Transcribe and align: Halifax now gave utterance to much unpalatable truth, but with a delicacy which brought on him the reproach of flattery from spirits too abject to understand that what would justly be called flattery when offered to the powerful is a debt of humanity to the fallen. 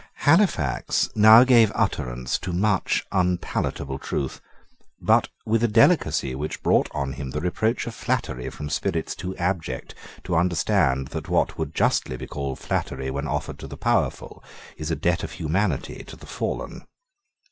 Halifax 0.25 1.09
now 1.15 1.43
gave 1.43 1.71
utterance 1.75 2.39
to 2.39 2.51
much 2.51 3.05
unpalatable 3.11 3.99
truth, 3.99 4.41
but 4.99 5.29
with 5.45 5.63
a 5.63 5.67
delicacy 5.67 6.33
which 6.33 6.63
brought 6.63 6.89
on 6.91 7.13
him 7.13 7.29
the 7.29 7.39
reproach 7.39 7.85
of 7.85 7.93
flattery 7.93 8.49
from 8.49 8.67
spirits 8.67 9.13
too 9.13 9.37
abject 9.37 9.93
to 10.23 10.35
understand 10.35 11.09
that 11.09 11.29
what 11.29 11.59
would 11.59 11.75
justly 11.75 12.17
be 12.17 12.25
called 12.25 12.57
flattery 12.57 13.11
when 13.11 13.27
offered 13.27 13.59
to 13.59 13.67
the 13.67 13.77
powerful 13.77 14.43
is 14.75 14.89
a 14.89 14.95
debt 14.95 15.23
of 15.23 15.33
humanity 15.33 16.03
to 16.07 16.15
the 16.15 16.25
fallen. 16.25 16.87